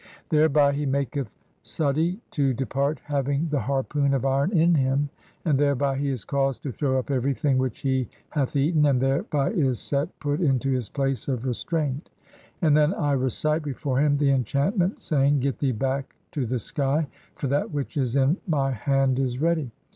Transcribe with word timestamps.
"Thereby 0.29 0.71
he 0.73 0.87
maketh 0.87 1.31
Suti 1.63 2.17
to 2.31 2.55
depart 2.55 2.99
having 3.03 3.49
the 3.49 3.59
harpoon 3.59 4.15
of 4.15 4.25
iron 4.25 4.49
"(8) 4.51 4.59
in 4.59 4.73
him, 4.73 5.09
and 5.45 5.59
thereby 5.59 5.95
he 5.95 6.09
is 6.09 6.25
caused 6.25 6.63
to 6.63 6.71
throw 6.71 6.97
up 6.97 7.11
everything 7.11 7.59
"which 7.59 7.81
he 7.81 8.09
hath 8.31 8.55
eaten, 8.55 8.87
and 8.87 8.99
thereby 8.99 9.51
is 9.51 9.77
Set 9.77 10.19
put 10.19 10.41
into 10.41 10.71
his 10.71 10.89
place 10.89 11.27
of 11.27 11.45
"restraint. 11.45 12.09
And 12.63 12.75
then 12.75 12.95
[I] 12.95 13.11
recite 13.11 13.61
before 13.61 13.99
him 13.99 14.17
the 14.17 14.31
enchantment, 14.31 14.99
"saying, 15.01 15.33
(9) 15.33 15.39
Get 15.39 15.59
thee 15.59 15.71
back 15.71 16.15
to 16.31 16.47
the 16.47 16.57
sky, 16.57 17.05
for 17.35 17.45
that 17.49 17.69
which 17.69 17.95
is 17.95 18.15
in 18.15 18.37
my 18.47 18.71
"hand 18.71 19.19
is 19.19 19.37
ready. 19.39 19.69